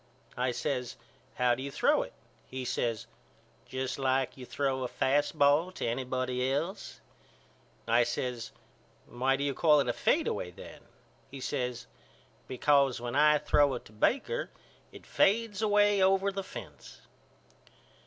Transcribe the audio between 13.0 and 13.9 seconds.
I throw it